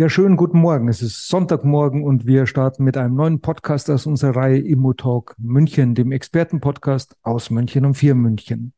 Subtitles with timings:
[0.00, 0.88] Ja, schönen guten Morgen.
[0.88, 5.94] Es ist Sonntagmorgen und wir starten mit einem neuen Podcast aus unserer Reihe Immotalk München,
[5.94, 8.72] dem Expertenpodcast aus München und für München.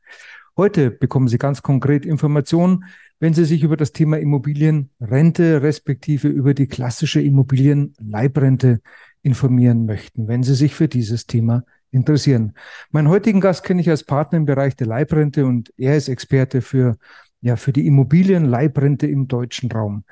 [0.56, 2.86] Heute bekommen Sie ganz konkret Informationen,
[3.20, 8.80] wenn Sie sich über das Thema Immobilienrente respektive über die klassische Immobilienleibrente
[9.22, 11.62] informieren möchten, wenn Sie sich für dieses Thema
[11.92, 12.54] interessieren.
[12.90, 16.62] Meinen heutigen Gast kenne ich als Partner im Bereich der Leibrente und er ist Experte
[16.62, 16.96] für,
[17.42, 20.02] ja, für die Immobilienleibrente im deutschen Raum.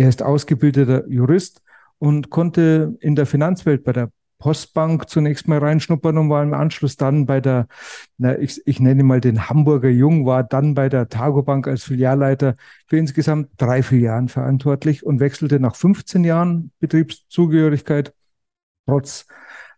[0.00, 1.60] Er ist ausgebildeter Jurist
[1.98, 6.96] und konnte in der Finanzwelt bei der Postbank zunächst mal reinschnuppern und war im Anschluss
[6.96, 7.66] dann bei der,
[8.16, 12.54] na, ich, ich nenne mal den Hamburger Jung, war dann bei der Targobank als Filialleiter
[12.86, 18.14] für insgesamt drei Filialen verantwortlich und wechselte nach 15 Jahren Betriebszugehörigkeit
[18.86, 19.26] trotz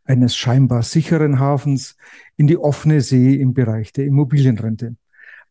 [0.04, 1.96] eines scheinbar sicheren Hafens
[2.36, 4.94] in die offene See im Bereich der Immobilienrente.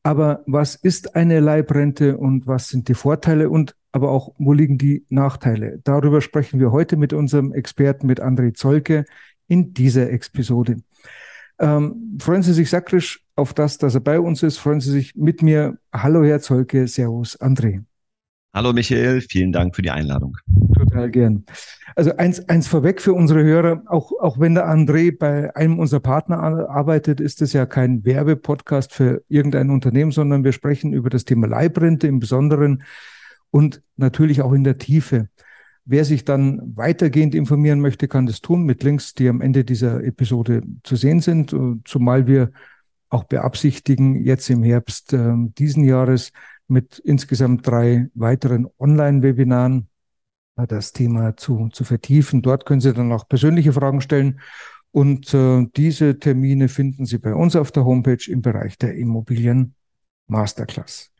[0.02, 4.78] Aber was ist eine Leibrente und was sind die Vorteile und aber auch, wo liegen
[4.78, 5.80] die Nachteile?
[5.84, 9.06] Darüber sprechen wir heute mit unserem Experten, mit André Zolke,
[9.48, 10.78] in dieser Episode.
[11.60, 14.58] Ähm, freuen Sie sich sakrisch auf das, dass er bei uns ist.
[14.58, 15.78] Freuen Sie sich mit mir.
[15.94, 16.88] Hallo, Herr Zolke.
[16.88, 17.84] Servus, André.
[18.54, 19.22] Hallo, Michael.
[19.22, 20.36] Vielen Dank für die Einladung.
[20.76, 21.46] Total gern.
[21.96, 23.84] Also eins, eins vorweg für unsere Hörer.
[23.86, 28.94] Auch, auch wenn der André bei einem unserer Partner arbeitet, ist es ja kein Werbepodcast
[28.94, 32.84] für irgendein Unternehmen, sondern wir sprechen über das Thema Leibrente im Besonderen
[33.52, 35.30] und natürlich auch in der Tiefe.
[35.86, 40.04] Wer sich dann weitergehend informieren möchte, kann das tun mit Links, die am Ende dieser
[40.04, 41.56] Episode zu sehen sind,
[41.86, 42.52] zumal wir
[43.12, 46.32] auch beabsichtigen, jetzt im Herbst äh, diesen Jahres
[46.68, 49.90] mit insgesamt drei weiteren Online-Webinaren
[50.56, 52.42] äh, das Thema zu, zu vertiefen.
[52.42, 54.40] Dort können Sie dann auch persönliche Fragen stellen.
[54.92, 59.76] Und äh, diese Termine finden Sie bei uns auf der Homepage im Bereich der Immobilien
[60.28, 61.12] Masterclass.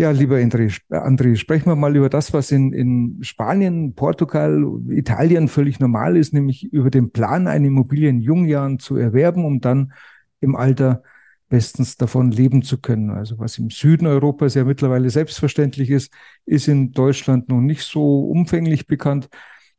[0.00, 5.46] Ja, lieber André, André, sprechen wir mal über das, was in, in Spanien, Portugal, Italien
[5.46, 9.60] völlig normal ist, nämlich über den Plan, eine Immobilie in jungen Jahren zu erwerben, um
[9.60, 9.92] dann
[10.40, 11.02] im Alter
[11.50, 13.10] bestens davon leben zu können.
[13.10, 16.10] Also was im Süden Europas ja mittlerweile selbstverständlich ist,
[16.46, 19.28] ist in Deutschland noch nicht so umfänglich bekannt.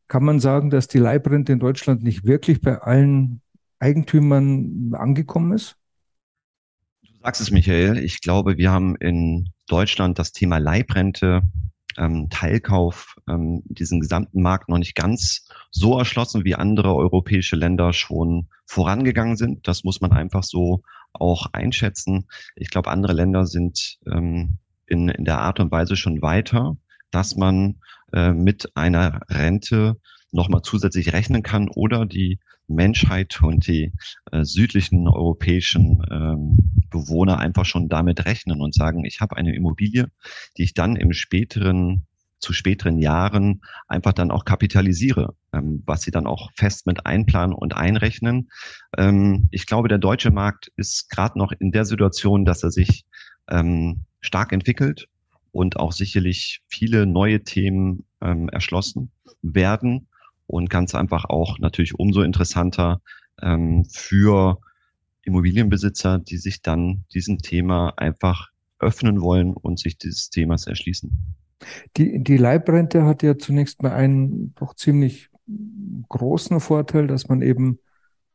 [0.07, 3.41] Kann man sagen, dass die Leibrente in Deutschland nicht wirklich bei allen
[3.79, 5.77] Eigentümern angekommen ist?
[7.01, 7.97] Du sagst es, Michael.
[7.97, 11.41] Ich glaube, wir haben in Deutschland das Thema Leibrente,
[11.97, 17.93] ähm, Teilkauf, ähm, diesen gesamten Markt noch nicht ganz so erschlossen, wie andere europäische Länder
[17.93, 19.67] schon vorangegangen sind.
[19.67, 20.83] Das muss man einfach so
[21.13, 22.27] auch einschätzen.
[22.55, 26.77] Ich glaube, andere Länder sind ähm, in, in der Art und Weise schon weiter,
[27.11, 27.79] dass man
[28.13, 29.97] äh, mit einer Rente
[30.31, 32.39] nochmal zusätzlich rechnen kann oder die
[32.73, 33.93] Menschheit und die
[34.31, 36.57] äh, südlichen europäischen ähm,
[36.89, 40.07] Bewohner einfach schon damit rechnen und sagen, ich habe eine Immobilie,
[40.57, 42.07] die ich dann im späteren
[42.41, 47.55] zu späteren Jahren einfach dann auch kapitalisiere, ähm, was sie dann auch fest mit einplanen
[47.55, 48.49] und einrechnen.
[48.97, 53.05] Ähm, ich glaube, der deutsche Markt ist gerade noch in der Situation, dass er sich
[53.47, 55.07] ähm, stark entwickelt
[55.51, 59.11] und auch sicherlich viele neue Themen ähm, erschlossen
[59.43, 60.07] werden
[60.51, 63.01] und ganz einfach auch natürlich umso interessanter
[63.41, 64.59] ähm, für
[65.23, 71.11] Immobilienbesitzer, die sich dann diesem Thema einfach öffnen wollen und sich dieses Themas erschließen.
[71.97, 75.29] Die, die Leibrente hat ja zunächst mal einen doch ziemlich
[76.09, 77.79] großen Vorteil, dass man eben,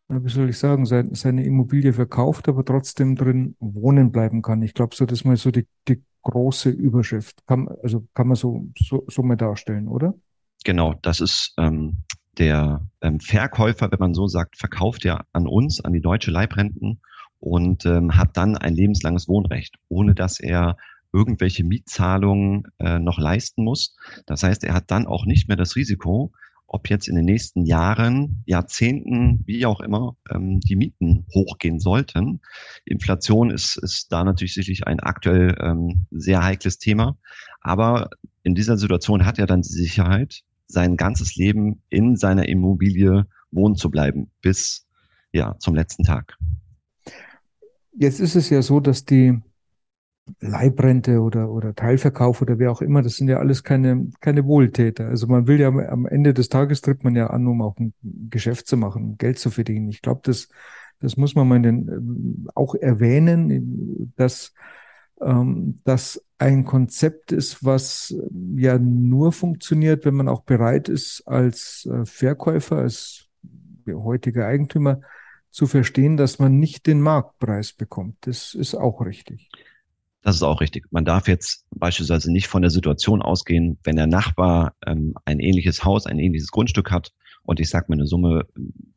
[0.08, 4.62] wie soll ich sagen, seine Immobilie verkauft, aber trotzdem drin wohnen bleiben kann.
[4.62, 7.44] Ich glaube, so das ist mal so die, die große Überschrift.
[7.46, 10.14] Kann, also kann man so, so, so mal darstellen, oder?
[10.64, 11.98] Genau, das ist ähm,
[12.38, 17.00] der ähm, Verkäufer, wenn man so sagt, verkauft ja an uns, an die deutsche Leibrenten
[17.40, 20.76] und ähm, hat dann ein lebenslanges Wohnrecht, ohne dass er
[21.12, 23.96] irgendwelche Mietzahlungen äh, noch leisten muss.
[24.26, 26.32] Das heißt, er hat dann auch nicht mehr das Risiko,
[26.66, 32.40] ob jetzt in den nächsten Jahren, Jahrzehnten, wie auch immer, ähm, die Mieten hochgehen sollten.
[32.84, 37.16] Inflation ist, ist da natürlich sicherlich ein aktuell ähm, sehr heikles Thema.
[37.60, 38.10] Aber
[38.42, 43.76] in dieser Situation hat er dann die Sicherheit, sein ganzes Leben in seiner Immobilie wohnen
[43.76, 44.86] zu bleiben, bis
[45.32, 46.36] ja zum letzten Tag.
[47.92, 49.40] Jetzt ist es ja so, dass die
[50.40, 55.06] Leibrente oder, oder Teilverkauf oder wer auch immer, das sind ja alles keine, keine Wohltäter.
[55.06, 57.94] Also man will ja am Ende des Tages tritt man ja an, um auch ein
[58.02, 59.88] Geschäft zu machen, Geld zu verdienen.
[59.88, 60.48] Ich glaube, das,
[60.98, 64.52] das muss man mal den, ähm, auch erwähnen, dass
[65.20, 71.22] ähm, das ein Konzept ist, was äh, ja nur funktioniert, wenn man auch bereit ist,
[71.26, 73.28] als äh, Verkäufer, als
[73.88, 75.00] heutiger Eigentümer
[75.50, 78.16] zu verstehen, dass man nicht den Marktpreis bekommt.
[78.22, 79.48] Das ist auch richtig.
[80.22, 80.86] Das ist auch richtig.
[80.90, 85.84] Man darf jetzt beispielsweise nicht von der Situation ausgehen, wenn der Nachbar ähm, ein ähnliches
[85.84, 87.12] Haus, ein ähnliches Grundstück hat
[87.44, 88.44] und ich sage mir eine Summe,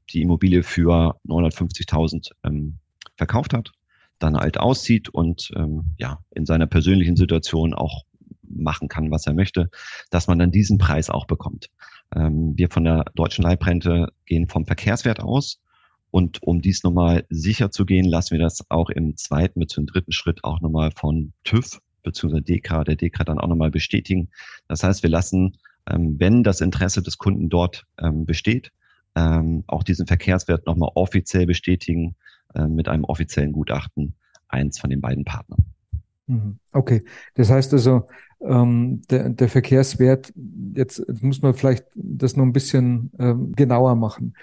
[0.09, 2.79] die Immobilie für 950.000 ähm,
[3.15, 3.71] verkauft hat,
[4.19, 8.03] dann halt auszieht und ähm, ja in seiner persönlichen Situation auch
[8.43, 9.69] machen kann, was er möchte,
[10.09, 11.69] dass man dann diesen Preis auch bekommt.
[12.15, 15.59] Ähm, wir von der deutschen Leibrente gehen vom Verkehrswert aus
[16.11, 20.11] und um dies nochmal sicher zu gehen, lassen wir das auch im zweiten zum dritten
[20.11, 22.41] Schritt auch nochmal von TÜV bzw.
[22.41, 24.29] DK, der DK dann auch nochmal bestätigen.
[24.67, 25.57] Das heißt, wir lassen,
[25.89, 28.71] ähm, wenn das Interesse des Kunden dort ähm, besteht,
[29.15, 32.15] ähm, auch diesen Verkehrswert nochmal offiziell bestätigen
[32.55, 34.15] äh, mit einem offiziellen Gutachten
[34.47, 35.65] eins von den beiden Partnern.
[36.27, 36.59] Mhm.
[36.71, 37.03] Okay,
[37.35, 38.07] das heißt also,
[38.41, 40.31] ähm, der, der Verkehrswert,
[40.73, 44.35] jetzt muss man vielleicht das noch ein bisschen ähm, genauer machen.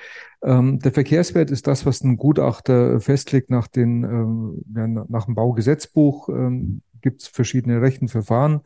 [0.42, 6.28] Ähm, der Verkehrswert ist das, was ein Gutachter festlegt nach, den, ähm, nach dem Baugesetzbuch.
[6.28, 8.60] Ähm, Gibt es verschiedene Rechenverfahren.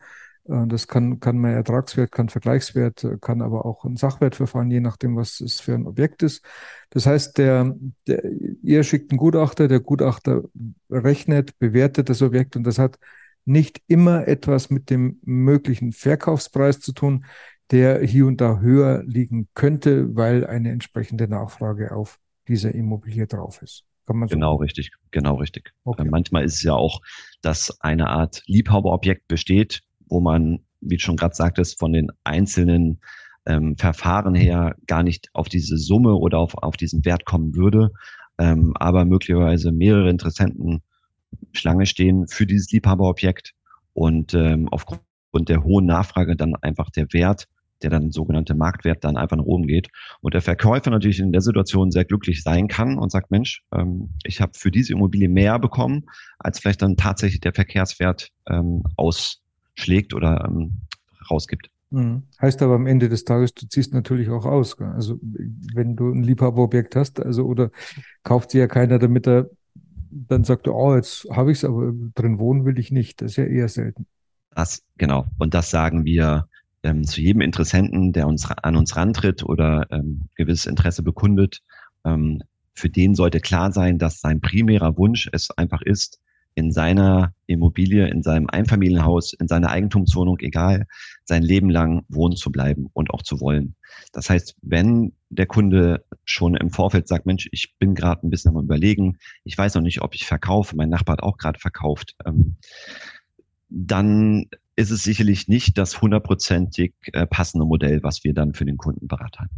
[0.47, 5.15] Äh, das kann, kann man Ertragswert, kann Vergleichswert, kann aber auch ein Sachwertverfahren, je nachdem,
[5.15, 6.43] was es für ein Objekt ist.
[6.89, 7.75] Das heißt, der,
[8.07, 8.23] der,
[8.61, 10.43] ihr schickt einen Gutachter, der Gutachter
[10.89, 12.97] rechnet, bewertet das Objekt und das hat
[13.45, 17.25] nicht immer etwas mit dem möglichen Verkaufspreis zu tun,
[17.71, 23.61] der hier und da höher liegen könnte, weil eine entsprechende Nachfrage auf dieser Immobilie drauf
[23.61, 23.85] ist.
[24.07, 24.63] So genau sagen?
[24.63, 25.73] richtig, genau richtig.
[25.85, 26.05] Okay.
[26.09, 27.01] Manchmal ist es ja auch,
[27.41, 32.99] dass eine Art Liebhaberobjekt besteht, wo man, wie du schon gerade sagtest, von den einzelnen
[33.47, 37.91] ähm, Verfahren her gar nicht auf diese Summe oder auf, auf diesen Wert kommen würde,
[38.37, 40.83] ähm, aber möglicherweise mehrere Interessenten
[41.53, 43.53] Schlange stehen für dieses Liebhaberobjekt
[43.93, 45.01] und ähm, aufgrund
[45.47, 47.47] der hohen Nachfrage dann einfach der Wert,
[47.81, 49.87] der dann sogenannte Marktwert dann einfach nach oben geht.
[50.19, 54.09] Und der Verkäufer natürlich in der Situation sehr glücklich sein kann und sagt, Mensch, ähm,
[54.23, 56.05] ich habe für diese Immobilie mehr bekommen,
[56.37, 59.40] als vielleicht dann tatsächlich der Verkehrswert ähm, aus
[59.75, 60.81] schlägt oder ähm,
[61.29, 61.69] rausgibt.
[61.91, 62.23] Mhm.
[62.41, 64.77] Heißt aber am Ende des Tages, du ziehst natürlich auch aus.
[64.77, 64.87] Gell?
[64.87, 67.69] Also wenn du ein Liebhaberobjekt hast, also oder
[68.23, 69.49] kauft sie ja keiner, damit er
[70.09, 73.21] dann sagt oh, jetzt habe ich es, aber drin wohnen will ich nicht.
[73.21, 74.07] Das ist ja eher selten.
[74.53, 75.25] Das, genau.
[75.37, 76.47] Und das sagen wir
[76.83, 81.61] ähm, zu jedem Interessenten, der uns an uns rantritt oder ähm, gewisses Interesse bekundet.
[82.03, 82.41] Ähm,
[82.73, 86.19] für den sollte klar sein, dass sein primärer Wunsch es einfach ist,
[86.55, 90.85] in seiner Immobilie, in seinem Einfamilienhaus, in seiner Eigentumswohnung, egal,
[91.23, 93.75] sein Leben lang wohnen zu bleiben und auch zu wollen.
[94.11, 98.55] Das heißt, wenn der Kunde schon im Vorfeld sagt, Mensch, ich bin gerade ein bisschen
[98.55, 102.15] am überlegen, ich weiß noch nicht, ob ich verkaufe, mein Nachbar hat auch gerade verkauft,
[102.25, 102.57] ähm,
[103.69, 104.47] dann
[104.81, 109.07] ist es sicherlich nicht das hundertprozentig äh, passende Modell, was wir dann für den Kunden
[109.07, 109.49] beraten.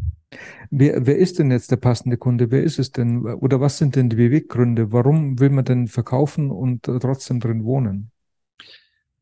[0.69, 2.51] Wer, wer ist denn jetzt der passende Kunde?
[2.51, 3.23] Wer ist es denn?
[3.25, 4.91] Oder was sind denn die Beweggründe?
[4.91, 8.11] Warum will man denn verkaufen und äh, trotzdem drin wohnen?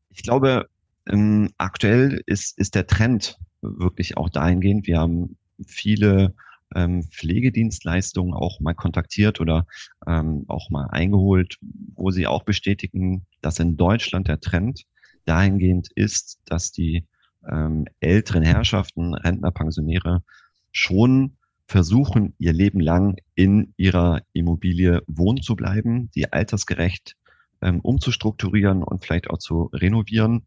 [0.09, 0.67] Ich glaube,
[1.07, 4.87] ähm, aktuell ist, ist der Trend wirklich auch dahingehend.
[4.87, 6.33] Wir haben viele
[6.75, 9.65] ähm, Pflegedienstleistungen auch mal kontaktiert oder
[10.07, 11.57] ähm, auch mal eingeholt,
[11.95, 14.85] wo sie auch bestätigen, dass in Deutschland der Trend
[15.25, 17.05] dahingehend ist, dass die
[17.49, 20.23] ähm, älteren Herrschaften, Rentner, Pensionäre
[20.71, 27.15] schon versuchen, ihr Leben lang in ihrer Immobilie wohnen zu bleiben, die altersgerecht
[27.61, 30.45] ähm, umzustrukturieren und vielleicht auch zu renovieren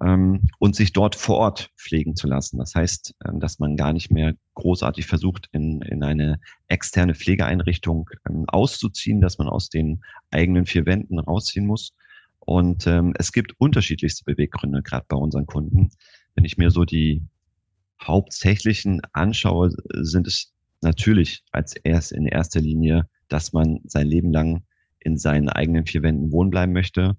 [0.00, 2.58] ähm, und sich dort vor Ort pflegen zu lassen.
[2.58, 8.10] Das heißt, ähm, dass man gar nicht mehr großartig versucht, in, in eine externe Pflegeeinrichtung
[8.28, 11.94] ähm, auszuziehen, dass man aus den eigenen vier Wänden rausziehen muss.
[12.48, 15.90] Und ähm, es gibt unterschiedlichste Beweggründe, gerade bei unseren Kunden.
[16.34, 17.22] Wenn ich mir so die
[18.02, 24.64] hauptsächlichen anschaue, sind es natürlich als erst in erster Linie, dass man sein Leben lang
[24.98, 27.18] in seinen eigenen vier Wänden wohnen bleiben möchte.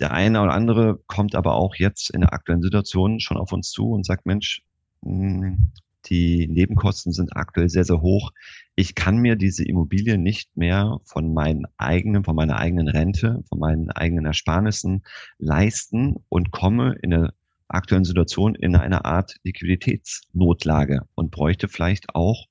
[0.00, 3.70] Der eine oder andere kommt aber auch jetzt in der aktuellen Situation schon auf uns
[3.70, 4.66] zu und sagt, Mensch,
[5.02, 5.72] hm,
[6.06, 8.30] die Nebenkosten sind aktuell sehr, sehr hoch.
[8.76, 13.58] Ich kann mir diese Immobilie nicht mehr von meinen eigenen, von meiner eigenen Rente, von
[13.58, 15.02] meinen eigenen Ersparnissen
[15.38, 17.34] leisten und komme in der
[17.68, 22.46] aktuellen Situation in einer Art Liquiditätsnotlage und bräuchte vielleicht auch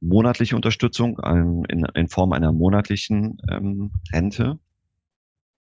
[0.00, 1.18] monatliche Unterstützung
[1.68, 4.58] in, in Form einer monatlichen ähm, Rente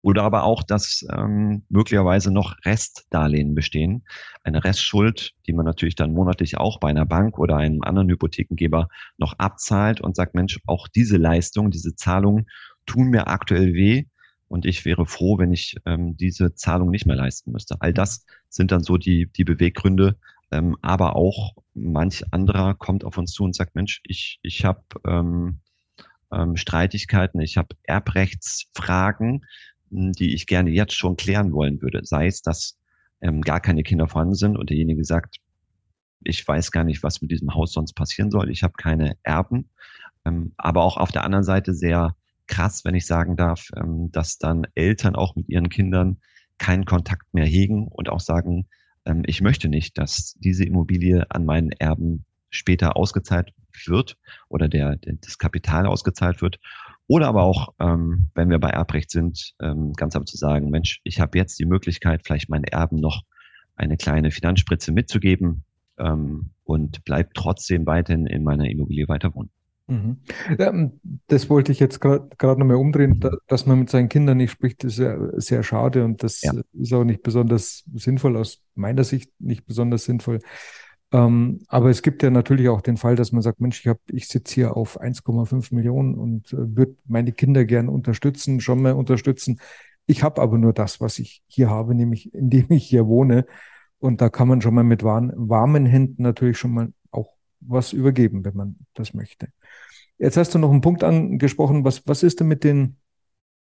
[0.01, 4.05] Oder aber auch, dass ähm, möglicherweise noch Restdarlehen bestehen.
[4.43, 8.87] Eine Restschuld, die man natürlich dann monatlich auch bei einer Bank oder einem anderen Hypothekengeber
[9.17, 12.47] noch abzahlt und sagt, Mensch, auch diese Leistung, diese Zahlungen
[12.85, 14.05] tun mir aktuell weh
[14.49, 17.75] und ich wäre froh, wenn ich ähm, diese Zahlung nicht mehr leisten müsste.
[17.79, 20.17] All das sind dann so die, die Beweggründe,
[20.51, 24.81] ähm, aber auch manch anderer kommt auf uns zu und sagt, Mensch, ich, ich habe
[25.05, 25.59] ähm,
[26.31, 29.45] ähm, Streitigkeiten, ich habe Erbrechtsfragen,
[29.91, 32.01] die ich gerne jetzt schon klären wollen würde.
[32.03, 32.77] Sei es, dass
[33.21, 35.37] ähm, gar keine Kinder vorhanden sind und derjenige sagt,
[36.23, 38.49] ich weiß gar nicht, was mit diesem Haus sonst passieren soll.
[38.49, 39.69] Ich habe keine Erben.
[40.25, 42.15] Ähm, aber auch auf der anderen Seite sehr
[42.47, 46.17] krass, wenn ich sagen darf, ähm, dass dann Eltern auch mit ihren Kindern
[46.57, 48.67] keinen Kontakt mehr hegen und auch sagen,
[49.05, 53.53] ähm, ich möchte nicht, dass diese Immobilie an meinen Erben später ausgezahlt
[53.85, 54.17] wird
[54.49, 56.59] oder der, der das Kapital ausgezahlt wird.
[57.09, 61.01] Oder aber auch, ähm, wenn wir bei Erbrecht sind, ähm, ganz am zu sagen, Mensch,
[61.03, 63.23] ich habe jetzt die Möglichkeit, vielleicht meinen Erben noch
[63.75, 65.63] eine kleine Finanzspritze mitzugeben
[65.97, 69.49] ähm, und bleib trotzdem weiterhin in meiner Immobilie weiter wohnen.
[69.87, 70.17] Mhm.
[70.59, 70.71] Ja,
[71.25, 74.83] das wollte ich jetzt gerade nochmal umdrehen, da, dass man mit seinen Kindern nicht spricht,
[74.83, 76.53] ist ja sehr schade und das ja.
[76.73, 80.41] ist auch nicht besonders sinnvoll, aus meiner Sicht nicht besonders sinnvoll.
[81.11, 83.99] Ähm, aber es gibt ja natürlich auch den Fall, dass man sagt, Mensch, ich, hab,
[84.11, 88.93] ich sitze hier auf 1,5 Millionen und äh, würde meine Kinder gern unterstützen, schon mal
[88.93, 89.59] unterstützen.
[90.05, 93.45] Ich habe aber nur das, was ich hier habe, nämlich indem ich hier wohne.
[93.99, 97.91] Und da kann man schon mal mit warm, warmen Händen natürlich schon mal auch was
[97.91, 99.49] übergeben, wenn man das möchte.
[100.19, 101.85] Jetzt hast du noch einen Punkt angesprochen.
[101.85, 102.97] Was, was ist denn mit den,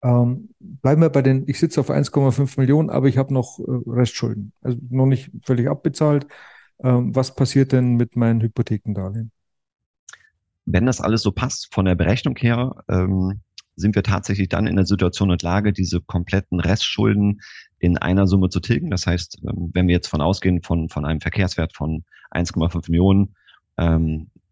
[0.02, 3.62] ähm, bleiben wir bei den, ich sitze auf 1,5 Millionen, aber ich habe noch äh,
[3.86, 4.52] Restschulden.
[4.62, 6.26] Also noch nicht völlig abbezahlt.
[6.82, 9.30] Ähm, was passiert denn mit meinen Hypothekendarlehen?
[10.66, 13.40] Wenn das alles so passt von der Berechnung her, ähm,
[13.76, 17.40] sind wir tatsächlich dann in der Situation und Lage, diese kompletten Restschulden
[17.78, 18.90] in einer Summe zu tilgen.
[18.90, 23.34] Das heißt, ähm, wenn wir jetzt von ausgehen von, von einem Verkehrswert von 1,5 Millionen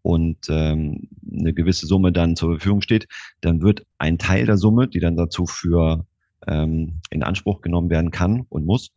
[0.03, 3.07] und eine gewisse Summe dann zur Verfügung steht,
[3.41, 6.05] dann wird ein Teil der Summe, die dann dazu für
[6.47, 8.91] in Anspruch genommen werden kann und muss,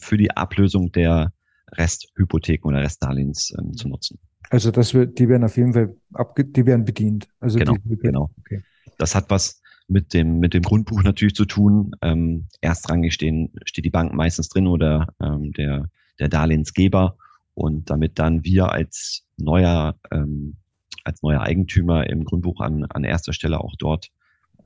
[0.00, 1.32] für die Ablösung der
[1.72, 4.18] Resthypotheken oder Restdarlehens ähm, zu nutzen.
[4.50, 7.28] Also das wird, die werden auf jeden Fall abge die werden bedient.
[7.40, 8.30] Also genau, die, genau.
[8.40, 8.62] Okay.
[8.98, 11.92] Das hat was mit dem mit dem Grundbuch natürlich zu tun.
[12.02, 15.88] Ähm, erstrangig stehen, steht die Bank meistens drin oder ähm, der
[16.18, 17.16] der Darlehensgeber
[17.54, 20.56] und damit dann wir als neuer ähm,
[21.04, 24.10] als neuer Eigentümer im Grundbuch an an erster Stelle auch dort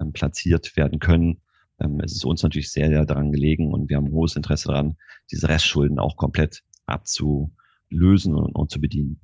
[0.00, 1.40] ähm, platziert werden können.
[1.78, 4.96] Ähm, es ist uns natürlich sehr, sehr daran gelegen und wir haben hohes Interesse daran,
[5.30, 9.20] diese Restschulden auch komplett abzulösen und, und zu bedienen.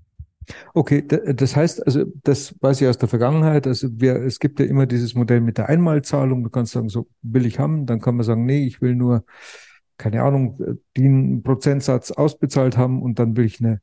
[0.75, 4.67] Okay, das heißt, also das weiß ich aus der Vergangenheit, also wir, es gibt ja
[4.67, 8.17] immer dieses Modell mit der Einmalzahlung, du kannst sagen, so will ich haben, dann kann
[8.17, 9.25] man sagen, nee, ich will nur,
[9.99, 10.59] keine Ahnung,
[10.97, 13.81] den Prozentsatz ausbezahlt haben und dann will ich eine,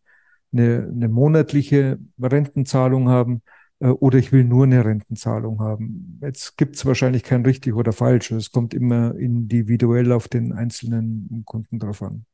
[0.51, 3.41] eine, eine monatliche Rentenzahlung haben
[3.79, 6.19] äh, oder ich will nur eine Rentenzahlung haben.
[6.21, 11.43] Jetzt gibt es wahrscheinlich kein richtig oder falsch, es kommt immer individuell auf den einzelnen
[11.45, 12.25] Kunden drauf an.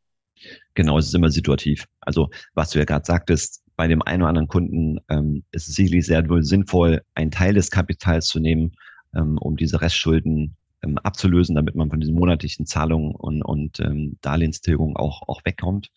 [0.74, 1.86] Genau, es ist immer situativ.
[2.02, 5.76] Also was du ja gerade sagtest, bei dem einen oder anderen Kunden ähm, ist es
[5.76, 8.74] sicherlich sehr wohl sinnvoll, einen Teil des Kapitals zu nehmen,
[9.16, 14.18] ähm, um diese Restschulden ähm, abzulösen, damit man von diesen monatlichen Zahlungen und, und ähm,
[14.22, 15.92] Darlehenstilgung auch, auch wegkommt.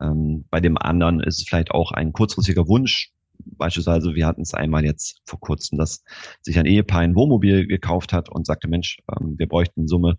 [0.00, 3.10] Ähm, bei dem anderen ist es vielleicht auch ein kurzfristiger Wunsch.
[3.38, 6.02] Beispielsweise, wir hatten es einmal jetzt vor kurzem, dass
[6.42, 10.16] sich ein Ehepaar ein Wohnmobil gekauft hat und sagte, Mensch, ähm, wir bräuchten in Summe,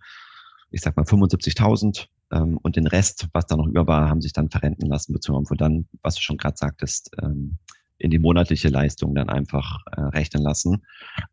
[0.72, 4.34] ich sag mal 75.000 ähm, und den Rest, was da noch über war, haben sich
[4.34, 7.58] dann verrenten lassen, beziehungsweise dann, was du schon gerade sagtest, ähm,
[8.00, 10.84] in die monatliche Leistung dann einfach äh, rechnen lassen.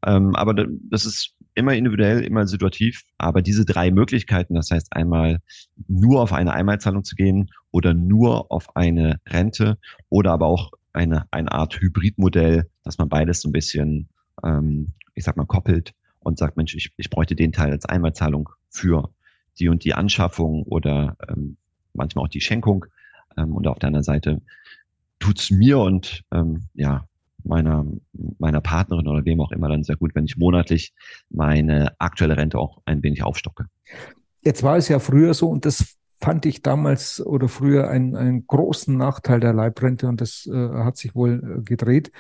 [0.05, 3.05] Ähm, aber das ist immer individuell, immer situativ.
[3.19, 5.41] Aber diese drei Möglichkeiten, das heißt einmal
[5.87, 11.27] nur auf eine Einmalzahlung zu gehen oder nur auf eine Rente oder aber auch eine,
[11.31, 14.09] eine Art Hybridmodell, dass man beides so ein bisschen,
[14.45, 18.49] ähm, ich sag mal, koppelt und sagt, Mensch, ich, ich bräuchte den Teil als Einmalzahlung
[18.71, 19.11] für
[19.59, 21.57] die und die Anschaffung oder ähm,
[21.95, 22.87] manchmal auch die Schenkung.
[23.37, 24.41] Ähm, und auf der anderen Seite
[25.19, 27.07] tut's mir und ähm, ja,
[27.45, 27.87] meiner,
[28.39, 30.95] meiner Partnerin oder wem auch immer dann sehr gut, wenn ich monatlich
[31.31, 33.67] meine aktuelle Rente auch ein wenig aufstocke.
[34.43, 38.47] Jetzt war es ja früher so und das fand ich damals oder früher einen, einen
[38.47, 42.11] großen Nachteil der Leibrente und das äh, hat sich wohl äh, gedreht.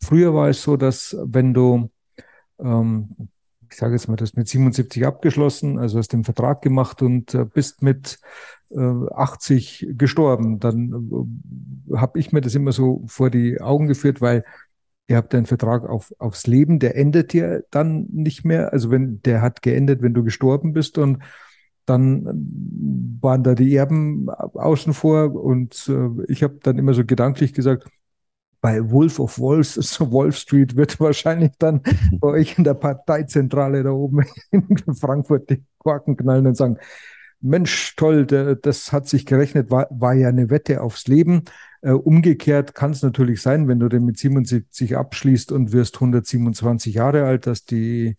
[0.00, 1.90] Früher war es so, dass wenn du
[2.58, 3.28] ähm,
[3.70, 7.44] ich sage jetzt mal, das mit 77 abgeschlossen, also hast den Vertrag gemacht und äh,
[7.44, 8.18] bist mit
[8.70, 10.58] äh, 80 gestorben.
[10.60, 11.10] Dann
[11.90, 14.44] äh, habe ich mir das immer so vor die Augen geführt, weil
[15.08, 18.72] ihr habt einen Vertrag auf, aufs Leben, der endet ja dann nicht mehr.
[18.72, 21.22] Also wenn der hat geendet, wenn du gestorben bist und
[21.84, 22.24] dann
[23.20, 27.86] waren da die Erben außen vor und äh, ich habe dann immer so gedanklich gesagt,
[28.66, 31.82] bei Wolf of Wolves, so Wolf Street wird wahrscheinlich dann
[32.20, 36.76] bei euch in der Parteizentrale da oben in Frankfurt die Korken knallen und sagen,
[37.40, 41.44] Mensch, toll, das hat sich gerechnet, war, war ja eine Wette aufs Leben.
[41.80, 46.94] Äh, umgekehrt kann es natürlich sein, wenn du den mit 77 abschließt und wirst 127
[46.94, 48.16] Jahre alt, dass die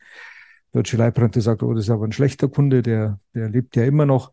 [0.72, 4.06] Deutsche Leibrente sagt, oh, das ist aber ein schlechter Kunde, der, der lebt ja immer
[4.06, 4.32] noch.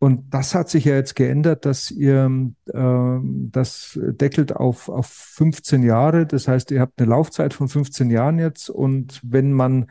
[0.00, 2.30] Und das hat sich ja jetzt geändert, dass ihr
[2.72, 6.26] äh, das deckelt auf, auf 15 Jahre.
[6.26, 8.70] Das heißt, ihr habt eine Laufzeit von 15 Jahren jetzt.
[8.70, 9.90] Und wenn man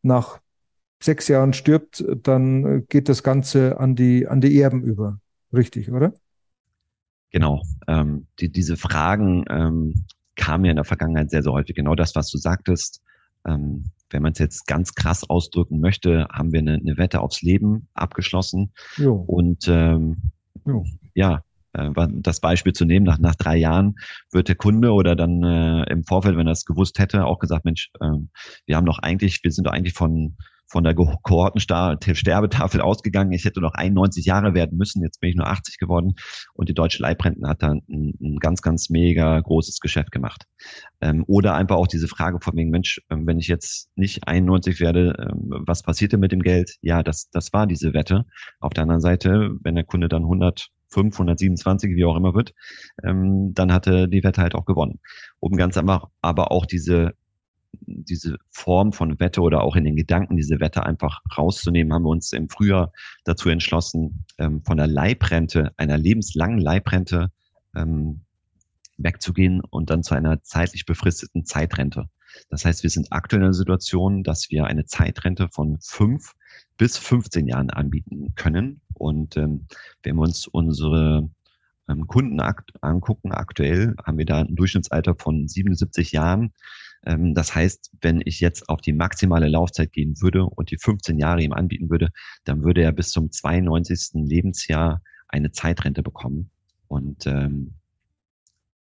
[0.00, 0.40] nach
[1.02, 5.20] sechs Jahren stirbt, dann geht das Ganze an die, an die Erben über.
[5.52, 6.14] Richtig, oder?
[7.30, 7.62] Genau.
[7.86, 11.76] Ähm, die, diese Fragen ähm, kamen ja in der Vergangenheit sehr, sehr häufig.
[11.76, 13.02] Genau das, was du sagtest.
[13.44, 17.42] Ähm, wenn man es jetzt ganz krass ausdrücken möchte, haben wir eine, eine Wette aufs
[17.42, 18.72] Leben abgeschlossen.
[18.96, 19.14] Jo.
[19.14, 20.16] Und ähm,
[20.66, 20.84] jo.
[21.14, 23.96] ja, äh, das Beispiel zu nehmen, nach, nach drei Jahren
[24.32, 27.64] wird der Kunde oder dann äh, im Vorfeld, wenn er es gewusst hätte, auch gesagt,
[27.64, 28.10] Mensch, äh,
[28.66, 30.36] wir haben doch eigentlich, wir sind doch eigentlich von
[30.70, 33.32] von der Kohortensterbetafel ausgegangen.
[33.32, 35.02] Ich hätte noch 91 Jahre werden müssen.
[35.02, 36.14] Jetzt bin ich nur 80 geworden.
[36.54, 40.44] Und die Deutsche Leibrenten hat da ein, ein ganz, ganz mega großes Geschäft gemacht.
[41.00, 44.80] Ähm, oder einfach auch diese Frage von wegen, Mensch, ähm, wenn ich jetzt nicht 91
[44.80, 46.76] werde, ähm, was denn mit dem Geld?
[46.82, 48.24] Ja, das, das war diese Wette.
[48.60, 52.52] Auf der anderen Seite, wenn der Kunde dann 100 527, wie auch immer wird,
[53.04, 54.98] ähm, dann hatte die Wette halt auch gewonnen.
[55.38, 57.12] Um ganz einfach aber auch diese
[57.82, 62.10] diese Form von Wette oder auch in den Gedanken diese Wette einfach rauszunehmen, haben wir
[62.10, 62.92] uns im Frühjahr
[63.24, 67.30] dazu entschlossen, ähm, von der Leibrente, einer lebenslangen Leibrente
[67.74, 68.20] ähm,
[68.98, 72.08] wegzugehen und dann zu einer zeitlich befristeten Zeitrente.
[72.48, 76.34] Das heißt, wir sind aktuell in der Situation, dass wir eine Zeitrente von fünf
[76.76, 78.80] bis 15 Jahren anbieten können.
[78.94, 79.66] Und ähm,
[80.02, 81.28] wenn wir uns unsere
[81.88, 86.52] ähm, Kunden akt angucken, aktuell haben wir da ein Durchschnittsalter von 77 Jahren.
[87.04, 91.18] Ähm, das heißt, wenn ich jetzt auf die maximale Laufzeit gehen würde und die 15
[91.18, 92.10] Jahre ihm anbieten würde,
[92.44, 94.10] dann würde er bis zum 92.
[94.14, 96.50] Lebensjahr eine Zeitrente bekommen.
[96.88, 97.74] Und ähm,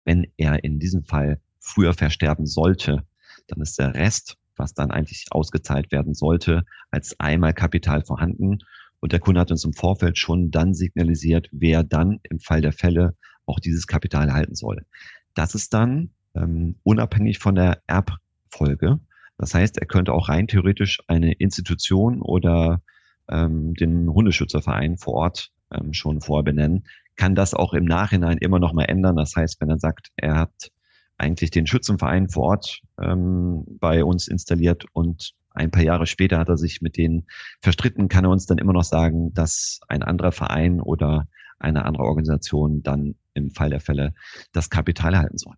[0.05, 3.05] wenn er in diesem Fall früher versterben sollte,
[3.47, 8.59] dann ist der Rest, was dann eigentlich ausgezahlt werden sollte, als einmal Kapital vorhanden.
[8.99, 12.73] Und der Kunde hat uns im Vorfeld schon dann signalisiert, wer dann im Fall der
[12.73, 14.85] Fälle auch dieses Kapital erhalten soll.
[15.33, 18.99] Das ist dann ähm, unabhängig von der Erbfolge.
[19.37, 22.81] Das heißt, er könnte auch rein theoretisch eine Institution oder
[23.29, 28.59] ähm, den Hundeschützerverein vor Ort ähm, schon vorher benennen, kann das auch im Nachhinein immer
[28.59, 29.15] noch mal ändern.
[29.15, 30.71] Das heißt, wenn er sagt, er hat
[31.17, 36.49] eigentlich den Schützenverein vor Ort ähm, bei uns installiert und ein paar Jahre später hat
[36.49, 37.27] er sich mit denen
[37.61, 41.27] verstritten, kann er uns dann immer noch sagen, dass ein anderer Verein oder
[41.59, 44.13] eine andere Organisation dann im Fall der Fälle
[44.53, 45.55] das Kapital erhalten soll.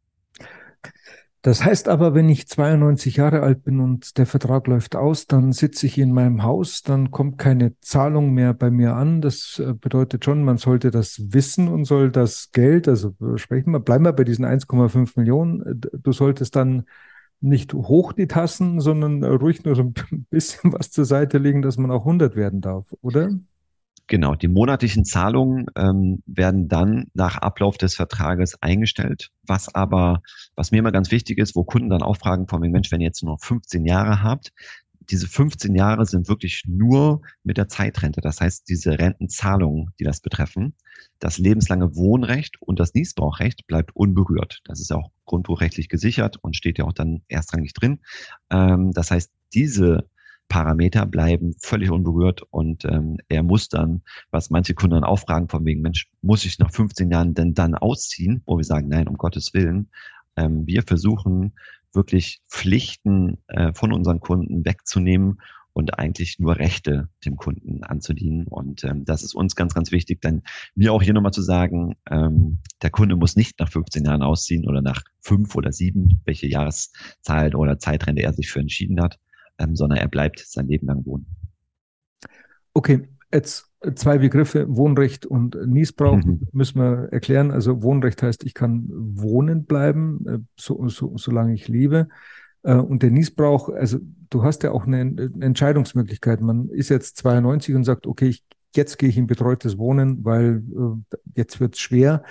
[1.44, 5.54] Das heißt aber, wenn ich 92 Jahre alt bin und der Vertrag läuft aus, dann
[5.54, 9.22] sitze ich in meinem Haus, dann kommt keine Zahlung mehr bei mir an.
[9.22, 13.72] Das äh, bedeutet schon, man sollte das wissen und soll das Geld, also äh, sprechen
[13.72, 15.62] wir, bleiben wir bei diesen 1,5 Millionen.
[15.66, 16.84] Äh, du solltest dann
[17.40, 19.94] nicht hoch die Tassen, sondern ruhig nur so ein
[20.30, 23.32] bisschen was zur Seite legen, dass man auch 100 werden darf, oder?
[24.12, 29.30] Genau, die monatlichen Zahlungen ähm, werden dann nach Ablauf des Vertrages eingestellt.
[29.48, 30.22] Was aber,
[30.54, 33.00] was mir immer ganz wichtig ist, wo Kunden dann auch fragen von mir, Mensch, wenn
[33.00, 34.52] ihr jetzt nur noch 15 Jahre habt,
[35.00, 38.20] diese 15 Jahre sind wirklich nur mit der Zeitrente.
[38.20, 40.76] Das heißt, diese Rentenzahlungen, die das betreffen,
[41.20, 44.60] das lebenslange Wohnrecht und das Niesbrauchrecht bleibt unberührt.
[44.66, 48.02] Das ist auch grundbuchrechtlich gesichert und steht ja auch dann erstrangig drin.
[48.50, 50.10] Ähm, das heißt, diese
[50.52, 55.48] Parameter bleiben völlig unberührt und ähm, er muss dann, was manche Kunden dann auch fragen,
[55.48, 58.44] von wegen, Mensch, muss ich nach 15 Jahren denn dann ausziehen?
[58.46, 59.92] Wo wir sagen, nein, um Gottes Willen.
[60.36, 61.54] Ähm, wir versuchen
[61.94, 65.40] wirklich Pflichten äh, von unseren Kunden wegzunehmen
[65.72, 68.46] und eigentlich nur Rechte dem Kunden anzudienen.
[68.46, 70.42] Und ähm, das ist uns ganz, ganz wichtig, denn
[70.76, 74.68] mir auch hier nochmal zu sagen, ähm, der Kunde muss nicht nach 15 Jahren ausziehen
[74.68, 79.18] oder nach fünf oder sieben, welche Jahreszahl oder Zeitrente er sich für entschieden hat,
[79.58, 81.26] ähm, sondern er bleibt sein Leben lang wohnen.
[82.74, 86.48] Okay, jetzt zwei Begriffe, Wohnrecht und Niesbrauch, mhm.
[86.52, 87.52] müssen wir erklären.
[87.52, 92.08] Also Wohnrecht heißt, ich kann wohnen bleiben, äh, so, so, solange ich lebe.
[92.64, 96.42] Äh, und der Niesbrauch, also du hast ja auch eine Entscheidungsmöglichkeit.
[96.42, 98.44] Man ist jetzt 92 und sagt, okay, ich,
[98.76, 102.24] jetzt gehe ich in betreutes Wohnen, weil äh, jetzt wird es schwer.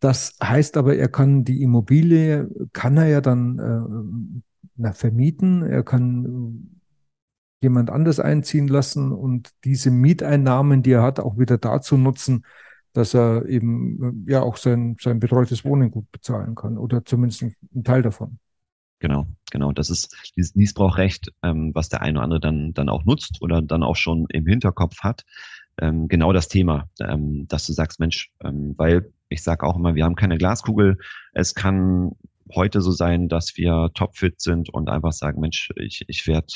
[0.00, 4.42] Das heißt aber, er kann die Immobilie, kann er ja dann
[4.76, 6.80] na, vermieten, er kann
[7.62, 12.44] jemand anders einziehen lassen und diese Mieteinnahmen, die er hat, auch wieder dazu nutzen,
[12.92, 17.84] dass er eben ja auch sein, sein betreutes Wohnen gut bezahlen kann oder zumindest einen
[17.84, 18.38] Teil davon.
[19.00, 19.72] Genau, genau.
[19.72, 23.60] Das ist dieses Niesbrauchrecht, ähm, was der eine oder andere dann, dann auch nutzt oder
[23.60, 25.24] dann auch schon im Hinterkopf hat.
[25.78, 29.94] Ähm, genau das Thema, ähm, dass du sagst, Mensch, ähm, weil ich sage auch immer,
[29.94, 30.96] wir haben keine Glaskugel.
[31.34, 32.12] Es kann
[32.54, 36.48] heute so sein, dass wir topfit sind und einfach sagen, Mensch, ich, ich werde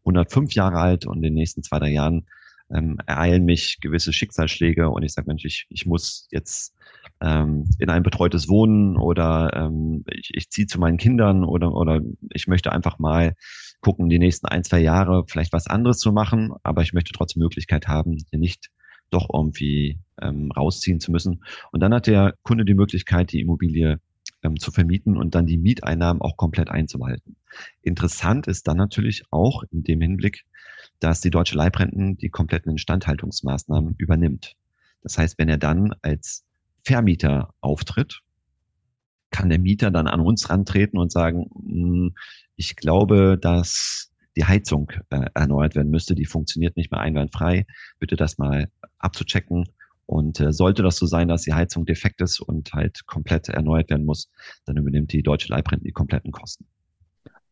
[0.00, 2.26] 105 Jahre alt und in den nächsten zwei, drei Jahren
[2.72, 6.74] ähm, ereilen mich gewisse Schicksalsschläge und ich sage, Mensch, ich, ich muss jetzt
[7.20, 12.00] ähm, in ein betreutes Wohnen oder ähm, ich, ich ziehe zu meinen Kindern oder, oder
[12.30, 13.34] ich möchte einfach mal
[13.80, 17.42] gucken, die nächsten ein, zwei Jahre vielleicht was anderes zu machen, aber ich möchte trotzdem
[17.42, 18.70] Möglichkeit haben, hier nicht
[19.10, 21.44] doch irgendwie ähm, rausziehen zu müssen.
[21.70, 23.98] Und dann hat der Kunde die Möglichkeit, die Immobilie
[24.42, 27.36] ähm, zu vermieten und dann die Mieteinnahmen auch komplett einzubehalten.
[27.82, 30.44] Interessant ist dann natürlich auch in dem Hinblick,
[31.00, 34.56] dass die Deutsche Leibrenten die kompletten Instandhaltungsmaßnahmen übernimmt.
[35.02, 36.44] Das heißt, wenn er dann als
[36.84, 38.20] Vermieter auftritt,
[39.30, 42.14] kann der Mieter dann an uns rantreten und sagen, hm,
[42.56, 47.66] ich glaube, dass die Heizung äh, erneuert werden müsste, die funktioniert nicht mehr einwandfrei.
[47.98, 49.68] Bitte das mal abzuchecken.
[50.06, 53.90] Und äh, sollte das so sein, dass die Heizung defekt ist und halt komplett erneuert
[53.90, 54.30] werden muss,
[54.64, 56.66] dann übernimmt die Deutsche Leibrenten die kompletten Kosten.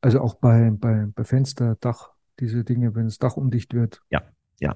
[0.00, 4.00] Also auch bei, bei, bei Fenster, Dach, diese Dinge, wenn das Dach undicht wird.
[4.10, 4.22] Ja,
[4.58, 4.74] ja.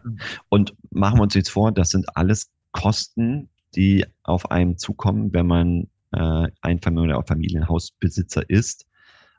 [0.49, 5.47] Und machen wir uns jetzt vor, das sind alles Kosten, die auf einem zukommen, wenn
[5.47, 8.87] man äh, Einfamilien- oder Familienhausbesitzer ist.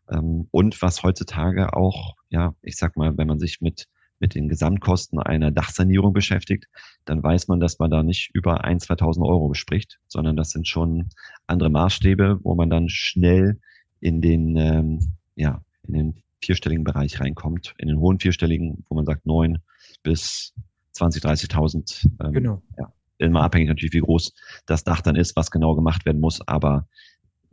[0.09, 3.87] Ähm, und was heutzutage auch, ja, ich sag mal, wenn man sich mit
[4.19, 6.67] mit den Gesamtkosten einer Dachsanierung beschäftigt,
[7.05, 10.67] dann weiß man, dass man da nicht über 1.000, 2.000 Euro spricht, sondern das sind
[10.67, 11.09] schon
[11.47, 13.59] andere Maßstäbe, wo man dann schnell
[13.99, 14.99] in den, ähm,
[15.35, 19.59] ja, in den vierstelligen Bereich reinkommt, in den hohen vierstelligen, wo man sagt neun
[20.03, 20.53] bis
[20.91, 22.07] 20, 30.000.
[22.23, 22.61] Ähm, genau.
[22.77, 24.33] Ja, immer abhängig natürlich, wie groß
[24.65, 26.87] das Dach dann ist, was genau gemacht werden muss, aber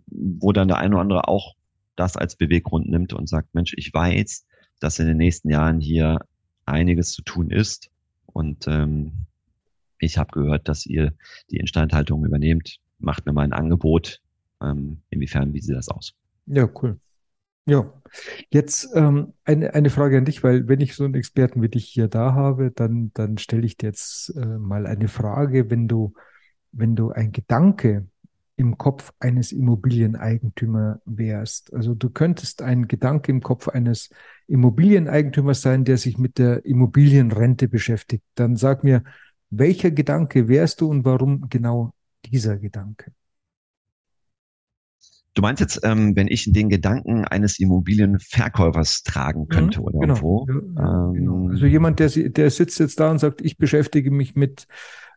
[0.06, 1.54] wo dann der eine oder andere auch
[1.96, 4.46] das als Beweggrund nimmt und sagt, Mensch, ich weiß,
[4.80, 6.20] dass in den nächsten Jahren hier
[6.66, 7.90] einiges zu tun ist
[8.26, 9.12] und ähm,
[9.98, 11.14] ich habe gehört, dass ihr
[11.50, 12.78] die Instandhaltung übernehmt.
[12.98, 14.20] Macht mir mal ein Angebot.
[14.60, 16.14] Ähm, inwiefern, wie sieht das aus?
[16.46, 16.98] Ja, cool.
[17.66, 17.92] Ja,
[18.50, 21.84] jetzt ähm, eine, eine Frage an dich, weil wenn ich so einen Experten wie dich
[21.84, 26.14] hier da habe, dann, dann stelle ich dir jetzt äh, mal eine Frage, wenn du,
[26.72, 28.08] wenn du ein Gedanke
[28.56, 31.72] im Kopf eines Immobilieneigentümers wärst.
[31.72, 34.10] Also du könntest ein Gedanke im Kopf eines
[34.46, 38.24] Immobilieneigentümers sein, der sich mit der Immobilienrente beschäftigt.
[38.34, 39.02] Dann sag mir,
[39.50, 41.94] welcher Gedanke wärst du und warum genau
[42.26, 43.12] dieser Gedanke?
[45.34, 50.20] Du meinst jetzt, ähm, wenn ich den Gedanken eines Immobilienverkäufers tragen könnte mhm, oder genau,
[50.20, 50.46] wo?
[50.46, 51.48] Ja, ähm, genau.
[51.48, 54.66] Also jemand, der, der sitzt jetzt da und sagt, ich beschäftige mich mit,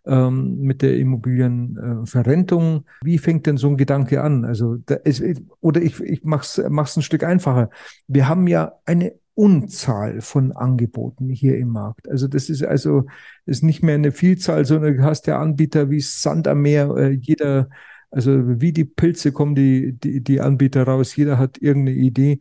[0.06, 2.86] ähm, mit der Immobilienverrentung.
[3.04, 4.46] Wie fängt denn so ein Gedanke an?
[4.46, 5.24] Also da ist,
[5.62, 7.70] oder ich, ich mach's, mach's ein Stück einfacher.
[8.08, 12.10] Wir haben ja eine Unzahl von Angeboten hier im Markt.
[12.10, 13.06] Also das ist also
[13.46, 16.96] ist nicht mehr eine Vielzahl, sondern du hast ja Anbieter wie Sand am Meer.
[16.96, 17.68] Äh, jeder
[18.16, 22.40] also wie die Pilze kommen die, die, die Anbieter raus, jeder hat irgendeine Idee.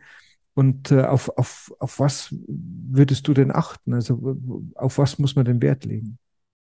[0.55, 3.93] Und äh, auf, auf, auf was würdest du denn achten?
[3.93, 4.39] Also
[4.77, 6.19] auf was muss man denn Wert legen?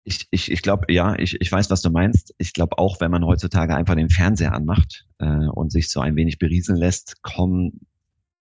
[0.09, 2.33] Ich, ich, ich glaube, ja, ich, ich weiß, was du meinst.
[2.37, 6.15] Ich glaube auch, wenn man heutzutage einfach den Fernseher anmacht äh, und sich so ein
[6.15, 7.81] wenig berieseln lässt, kommen,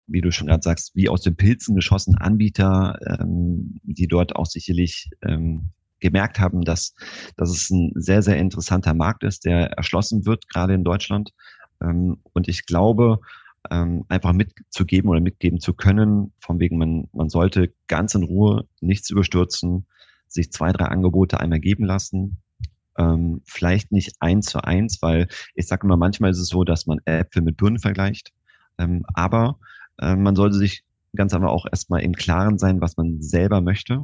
[0.06, 4.46] wie du schon gerade sagst, wie aus den Pilzen geschossen Anbieter, ähm, die dort auch
[4.46, 6.94] sicherlich ähm, gemerkt haben, dass,
[7.36, 11.32] dass es ein sehr, sehr interessanter Markt ist, der erschlossen wird, gerade in Deutschland.
[11.82, 13.18] Ähm, und ich glaube,
[13.68, 18.68] ähm, einfach mitzugeben oder mitgeben zu können, von wegen, man, man sollte ganz in Ruhe
[18.80, 19.86] nichts überstürzen,
[20.28, 22.38] sich zwei, drei Angebote einmal geben lassen.
[22.96, 26.86] Ähm, vielleicht nicht eins zu eins, weil ich sage immer, manchmal ist es so, dass
[26.86, 28.32] man Äpfel mit Birnen vergleicht.
[29.14, 29.58] aber
[29.98, 30.84] äh, man sollte sich
[31.16, 34.02] ganz einfach auch erstmal im Klaren sein, was man selber möchte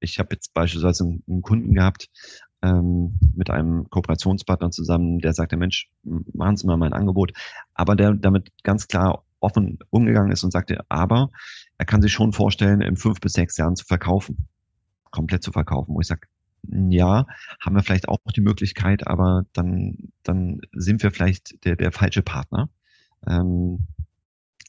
[0.00, 2.08] ich habe jetzt beispielsweise einen, Kunden gehabt
[2.62, 7.32] ähm, mit einem Kooperationspartner zusammen, der sagte, Mensch, machen Sie mal mein Angebot,
[7.74, 11.30] aber der damit ganz klar offen umgegangen ist und sagte, aber
[11.78, 14.48] er kann sich schon vorstellen, in fünf bis sechs Jahren zu verkaufen,
[15.10, 16.28] komplett zu verkaufen, wo ich sage,
[16.68, 17.26] ja,
[17.60, 22.22] haben wir vielleicht auch die Möglichkeit, aber dann, dann sind wir vielleicht der, der falsche
[22.22, 22.68] Partner.
[23.26, 23.86] Ähm,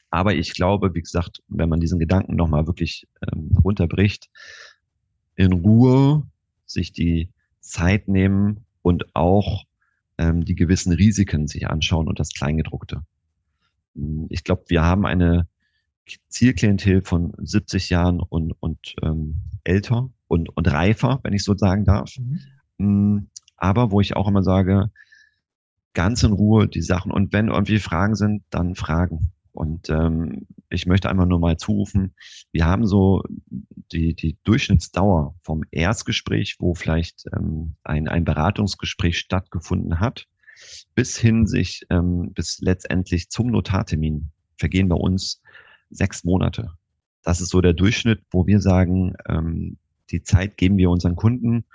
[0.10, 4.30] aber ich glaube, wie gesagt, wenn man diesen Gedanken nochmal wirklich ähm, runterbricht,
[5.36, 6.24] in Ruhe
[6.66, 7.30] sich die
[7.62, 9.66] Zeit nehmen und auch
[10.18, 13.04] ähm, die gewissen Risiken sich anschauen und das Kleingedruckte.
[13.96, 15.48] Hm, ich glaube, wir haben eine
[16.28, 21.84] Zielklientel von 70 Jahren und, und ähm, älter und, und reifer, wenn ich so sagen
[21.84, 22.10] darf.
[22.18, 22.40] Mhm.
[22.80, 24.90] Hm, aber wo ich auch immer sage,
[25.94, 29.34] ganz in Ruhe die Sachen und wenn irgendwie Fragen sind, dann Fragen.
[29.52, 32.16] Und ähm, ich möchte einmal nur mal zurufen,
[32.54, 33.24] wir haben so
[33.92, 40.28] die, die Durchschnittsdauer vom Erstgespräch, wo vielleicht ähm, ein, ein Beratungsgespräch stattgefunden hat,
[40.96, 45.42] bis hin sich, ähm, bis letztendlich zum Notartermin vergehen bei uns
[45.90, 46.72] sechs Monate.
[47.22, 49.78] Das ist so der Durchschnitt, wo wir sagen, ähm,
[50.12, 51.66] die Zeit geben wir unseren Kunden,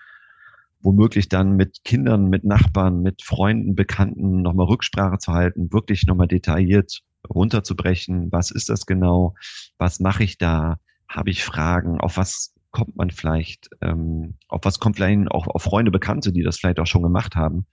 [0.80, 6.28] womöglich dann mit Kindern, mit Nachbarn, mit Freunden, Bekannten nochmal Rücksprache zu halten, wirklich nochmal
[6.28, 8.30] detailliert runterzubrechen.
[8.30, 9.34] Was ist das genau?
[9.78, 10.78] Was mache ich da?
[11.08, 12.00] Habe ich Fragen?
[12.00, 13.70] Auf was kommt man vielleicht?
[13.80, 17.34] Ähm, auf was kommt vielleicht auch auf Freunde, Bekannte, die das vielleicht auch schon gemacht
[17.34, 17.66] haben?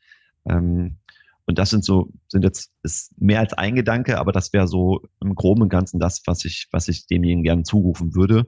[0.48, 0.98] Ähm,
[1.46, 5.02] und das sind so, sind jetzt, ist mehr als ein Gedanke, aber das wäre so
[5.22, 8.48] im Groben und Ganzen das, was ich, was ich demjenigen gerne zurufen würde,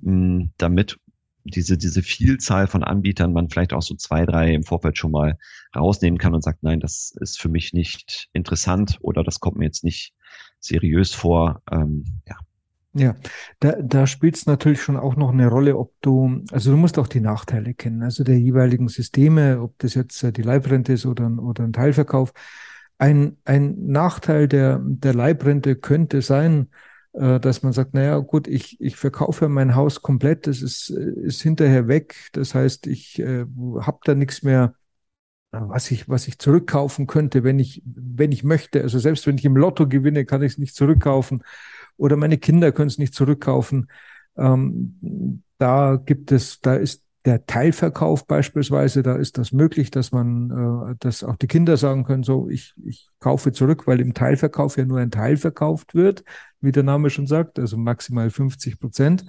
[0.00, 0.98] mh, mm, damit
[1.44, 5.38] diese, diese Vielzahl von Anbietern man vielleicht auch so zwei, drei im Vorfeld schon mal
[5.74, 9.64] rausnehmen kann und sagt, nein, das ist für mich nicht interessant oder das kommt mir
[9.64, 10.14] jetzt nicht
[10.60, 11.62] seriös vor.
[11.70, 12.36] Ähm, ja.
[12.94, 13.16] Ja,
[13.60, 16.98] da, da spielt es natürlich schon auch noch eine Rolle, ob du, also du musst
[16.98, 21.06] auch die Nachteile kennen, also der jeweiligen Systeme, ob das jetzt äh, die Leibrente ist
[21.06, 22.34] oder, oder ein Teilverkauf.
[22.98, 26.68] Ein, ein Nachteil der, der Leibrente könnte sein,
[27.12, 31.86] dass man sagt, naja, gut, ich, ich verkaufe mein Haus komplett, das ist, ist hinterher
[31.86, 32.30] weg.
[32.32, 33.44] Das heißt, ich äh,
[33.80, 34.74] habe da nichts mehr,
[35.50, 38.80] was ich, was ich zurückkaufen könnte, wenn ich, wenn ich möchte.
[38.82, 41.42] Also selbst wenn ich im Lotto gewinne, kann ich es nicht zurückkaufen.
[41.98, 43.90] Oder meine Kinder können es nicht zurückkaufen.
[44.36, 50.90] Ähm, da gibt es, da ist der Teilverkauf beispielsweise, da ist das möglich, dass man,
[50.90, 54.76] äh, dass auch die Kinder sagen können, so, ich, ich kaufe zurück, weil im Teilverkauf
[54.76, 56.24] ja nur ein Teil verkauft wird,
[56.60, 59.24] wie der Name schon sagt, also maximal 50 Prozent.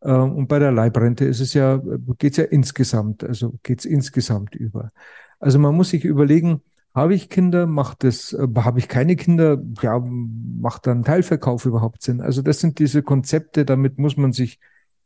[0.00, 1.80] Äh, und bei der Leibrente ist es ja,
[2.18, 4.92] geht's ja insgesamt, also geht's insgesamt über.
[5.40, 6.62] Also man muss sich überlegen,
[6.94, 12.02] habe ich Kinder, macht es, äh, habe ich keine Kinder, ja, macht dann Teilverkauf überhaupt
[12.02, 12.20] Sinn?
[12.20, 14.60] Also das sind diese Konzepte, damit muss man sich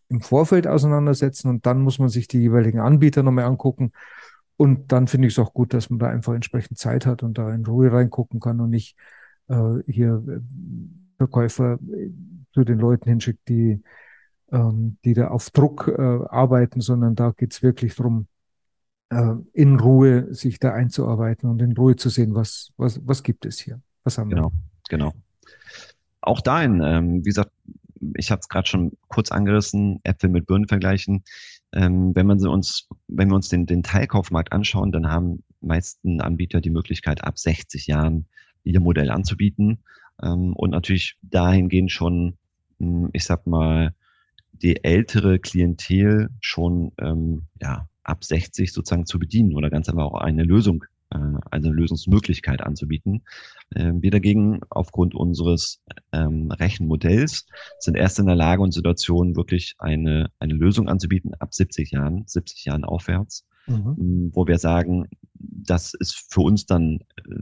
[0.09, 3.92] im Vorfeld auseinandersetzen und dann muss man sich die jeweiligen Anbieter nochmal angucken.
[4.57, 7.38] Und dann finde ich es auch gut, dass man da einfach entsprechend Zeit hat und
[7.38, 8.97] da in Ruhe reingucken kann und nicht
[9.49, 10.40] äh, hier äh,
[11.16, 12.11] Verkäufer äh,
[12.53, 13.83] zu den Leuten hinschickt, die,
[14.51, 18.27] ähm, die da auf Druck äh, arbeiten, sondern da geht es wirklich darum,
[19.11, 23.44] äh, in Ruhe sich da einzuarbeiten und in Ruhe zu sehen, was, was, was gibt
[23.47, 23.81] es hier?
[24.05, 24.53] Was haben genau, wir?
[24.88, 25.23] Genau, genau.
[26.21, 27.53] Auch dahin, ähm, wie gesagt,
[28.14, 31.24] ich habe es gerade schon kurz angerissen, Äpfel mit Birnen vergleichen.
[31.72, 36.20] Ähm, wenn man sie uns, wenn wir uns den, den Teilkaufmarkt anschauen, dann haben meisten
[36.20, 38.26] Anbieter die Möglichkeit, ab 60 Jahren
[38.64, 39.80] ihr Modell anzubieten.
[40.22, 42.38] Ähm, und natürlich dahingehend schon,
[42.78, 43.94] hm, ich sag mal,
[44.52, 50.20] die ältere Klientel schon ähm, ja, ab 60 sozusagen zu bedienen oder ganz einfach auch
[50.20, 53.23] eine Lösung eine Lösungsmöglichkeit anzubieten.
[53.75, 55.81] Ähm, wir dagegen aufgrund unseres
[56.12, 57.47] ähm, Rechenmodells
[57.79, 62.25] sind erst in der Lage und Situation wirklich eine, eine Lösung anzubieten ab 70 Jahren,
[62.27, 63.97] 70 Jahren aufwärts, mhm.
[63.99, 67.40] Ähm, wo wir sagen, das ist für uns dann, äh,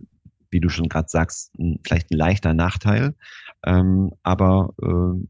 [0.50, 1.52] wie du schon gerade sagst,
[1.84, 3.14] vielleicht ein leichter Nachteil,
[3.62, 5.26] aber äh,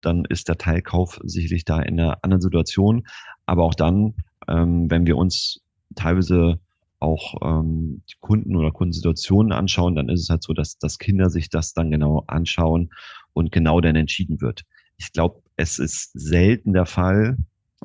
[0.00, 3.04] dann ist der Teilkauf sicherlich da in einer anderen Situation.
[3.46, 4.14] Aber auch dann,
[4.46, 5.60] wenn wir uns
[5.96, 6.60] teilweise
[7.02, 11.28] auch ähm, die Kunden oder Kundensituationen anschauen, dann ist es halt so, dass, dass Kinder
[11.28, 12.90] sich das dann genau anschauen
[13.32, 14.62] und genau dann entschieden wird.
[14.96, 17.36] Ich glaube, es ist selten der Fall,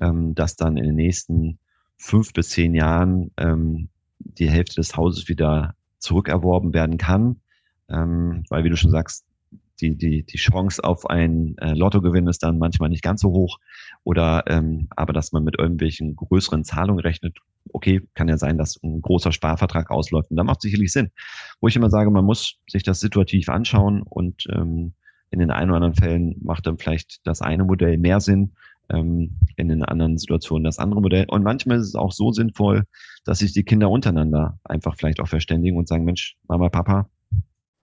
[0.02, 1.60] ähm, dass dann in den nächsten
[1.98, 7.42] fünf bis zehn Jahren ähm, die Hälfte des Hauses wieder zurückerworben werden kann,
[7.90, 9.27] ähm, weil wie du schon sagst,
[9.82, 13.60] die, die, die Chance auf ein äh, Lottogewinn ist dann manchmal nicht ganz so hoch.
[14.04, 17.38] Oder ähm, aber dass man mit irgendwelchen größeren Zahlungen rechnet,
[17.74, 20.32] okay, kann ja sein, dass ein großer Sparvertrag ausläuft.
[20.32, 21.12] Und da macht sicherlich Sinn.
[21.62, 24.94] Wo ich immer sage, man muss sich das situativ anschauen und ähm,
[25.30, 28.54] in den ein oder anderen Fällen macht dann vielleicht das eine Modell mehr Sinn,
[28.90, 31.26] ähm, in den anderen Situationen das andere Modell.
[31.28, 32.84] Und manchmal ist es auch so sinnvoll,
[33.26, 37.10] dass sich die Kinder untereinander einfach vielleicht auch verständigen und sagen, Mensch, Mama, Papa,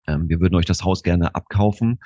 [0.08, 2.00] ähm, wir würden euch das Haus gerne abkaufen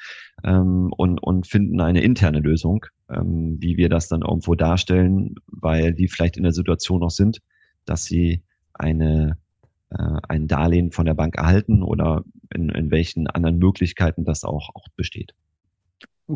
[0.43, 5.93] ähm, und, und finden eine interne Lösung, ähm, wie wir das dann irgendwo darstellen, weil
[5.93, 7.39] die vielleicht in der Situation noch sind,
[7.85, 9.37] dass sie eine,
[9.89, 14.69] äh, ein Darlehen von der Bank erhalten oder in, in welchen anderen Möglichkeiten das auch,
[14.73, 15.33] auch besteht.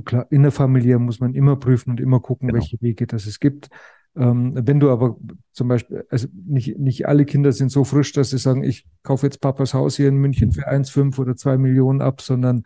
[0.05, 2.59] Klar, innerfamiliär muss man immer prüfen und immer gucken, genau.
[2.59, 3.69] welche Wege das es gibt.
[4.15, 5.17] Ähm, wenn du aber
[5.53, 9.25] zum Beispiel, also nicht, nicht alle Kinder sind so frisch, dass sie sagen, ich kaufe
[9.25, 12.63] jetzt Papas Haus hier in München für 1,5 oder 2 Millionen ab, sondern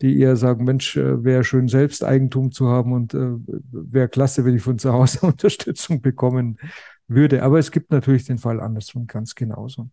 [0.00, 3.32] die eher sagen, Mensch, äh, wäre schön, selbst Eigentum zu haben und äh,
[3.70, 6.58] wäre klasse, wenn ich von zu Hause Unterstützung bekommen
[7.06, 7.42] würde.
[7.42, 9.90] Aber es gibt natürlich den Fall andersrum ganz genauso.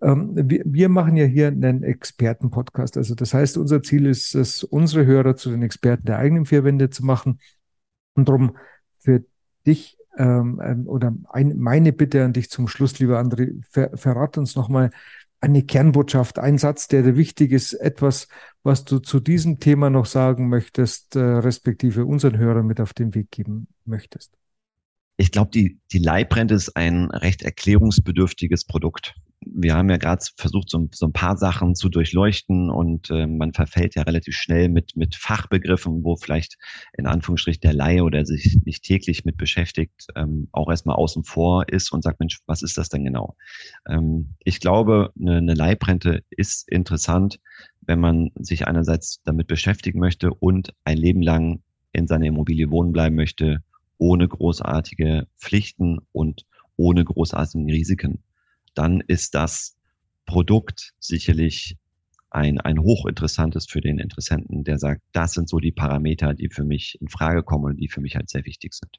[0.00, 2.96] Ähm, wir, wir machen ja hier einen Experten-Podcast.
[2.96, 6.64] Also das heißt, unser Ziel ist es, unsere Hörer zu den Experten der eigenen vier
[6.64, 7.38] Wände zu machen.
[8.14, 8.56] Und darum
[8.98, 9.24] für
[9.66, 14.38] dich ähm, ähm, oder ein, meine Bitte an dich zum Schluss, lieber André, ver, verrat
[14.38, 14.90] uns nochmal
[15.40, 18.28] eine Kernbotschaft, ein Satz, der dir wichtig ist, etwas,
[18.62, 23.14] was du zu diesem Thema noch sagen möchtest, äh, respektive unseren Hörern mit auf den
[23.14, 24.32] Weg geben möchtest.
[25.16, 29.14] Ich glaube, die, die Leibrente ist ein recht erklärungsbedürftiges Produkt
[29.46, 33.52] wir haben ja gerade versucht, so, so, ein paar Sachen zu durchleuchten und äh, man
[33.52, 36.56] verfällt ja relativ schnell mit, mit Fachbegriffen, wo vielleicht
[36.96, 41.68] in Anführungsstrich der Laie oder sich nicht täglich mit beschäftigt, ähm, auch erstmal außen vor
[41.68, 43.36] ist und sagt, Mensch, was ist das denn genau?
[43.88, 47.40] Ähm, ich glaube, eine, eine Leibrente ist interessant,
[47.80, 52.92] wenn man sich einerseits damit beschäftigen möchte und ein Leben lang in seiner Immobilie wohnen
[52.92, 53.62] bleiben möchte,
[53.98, 56.44] ohne großartige Pflichten und
[56.76, 58.22] ohne großartigen Risiken
[58.74, 59.76] dann ist das
[60.26, 61.76] Produkt sicherlich
[62.30, 66.64] ein, ein hochinteressantes für den Interessenten, der sagt, das sind so die Parameter, die für
[66.64, 68.98] mich in Frage kommen und die für mich halt sehr wichtig sind.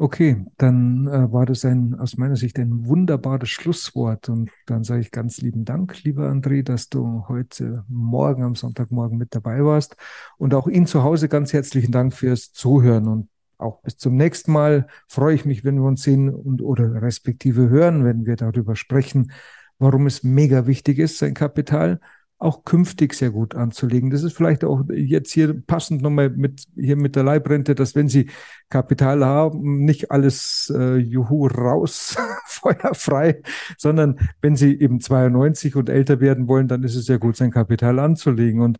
[0.00, 5.00] Okay, dann äh, war das ein aus meiner Sicht ein wunderbares Schlusswort und dann sage
[5.00, 9.96] ich ganz lieben Dank, lieber André, dass du heute Morgen am Sonntagmorgen mit dabei warst
[10.36, 14.52] und auch Ihnen zu Hause ganz herzlichen Dank fürs Zuhören und auch bis zum nächsten
[14.52, 18.76] Mal freue ich mich, wenn wir uns sehen und oder respektive hören, wenn wir darüber
[18.76, 19.32] sprechen,
[19.78, 22.00] warum es mega wichtig ist, sein Kapital
[22.38, 24.10] auch künftig sehr gut anzulegen.
[24.10, 28.08] Das ist vielleicht auch jetzt hier passend nochmal mit hier mit der Leibrente, dass wenn
[28.08, 28.30] Sie
[28.68, 32.16] Kapital haben, nicht alles äh, Juhu raus,
[32.46, 33.42] feuerfrei,
[33.76, 37.50] sondern wenn Sie eben 92 und älter werden wollen, dann ist es sehr gut, sein
[37.50, 38.60] Kapital anzulegen.
[38.60, 38.78] Und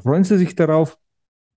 [0.00, 0.96] freuen Sie sich darauf,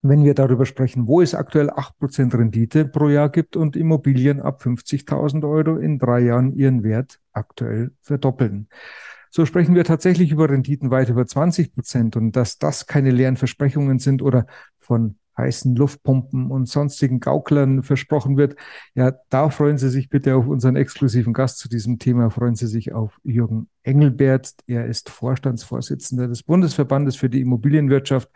[0.01, 4.62] wenn wir darüber sprechen, wo es aktuell 8% Rendite pro Jahr gibt und Immobilien ab
[4.62, 8.67] 50.000 Euro in drei Jahren ihren Wert aktuell verdoppeln.
[9.31, 13.36] So sprechen wir tatsächlich über Renditen weit über 20 Prozent und dass das keine leeren
[13.36, 14.45] Versprechungen sind oder
[14.79, 18.55] von heißen Luftpumpen und sonstigen Gauklern versprochen wird.
[18.93, 22.29] Ja, da freuen Sie sich bitte auf unseren exklusiven Gast zu diesem Thema.
[22.29, 24.53] Freuen Sie sich auf Jürgen Engelbert.
[24.67, 28.29] Er ist Vorstandsvorsitzender des Bundesverbandes für die Immobilienwirtschaft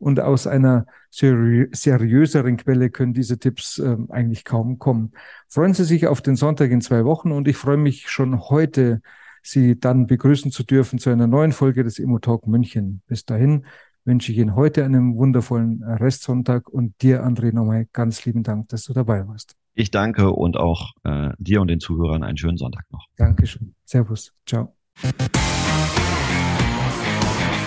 [0.00, 5.12] und aus einer seri seriöseren Quelle können diese Tipps äh, eigentlich kaum kommen.
[5.48, 9.02] Freuen Sie sich auf den Sonntag in zwei Wochen und ich freue mich schon heute,
[9.42, 13.02] Sie dann begrüßen zu dürfen zu einer neuen Folge des Immo Talk München.
[13.06, 13.64] Bis dahin
[14.04, 18.84] wünsche ich Ihnen heute einen wundervollen Restsonntag und dir, André, nochmal ganz lieben Dank, dass
[18.84, 19.56] du dabei warst.
[19.74, 23.06] Ich danke und auch äh, dir und den Zuhörern einen schönen Sonntag noch.
[23.16, 23.74] Dankeschön.
[23.84, 24.32] Servus.
[24.46, 24.74] Ciao.